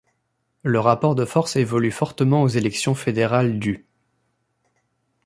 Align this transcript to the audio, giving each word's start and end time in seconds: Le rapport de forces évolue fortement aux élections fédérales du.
Le 0.63 0.79
rapport 0.79 1.13
de 1.13 1.25
forces 1.25 1.57
évolue 1.57 1.91
fortement 1.91 2.41
aux 2.41 2.47
élections 2.47 2.95
fédérales 2.95 3.59
du. 3.59 3.85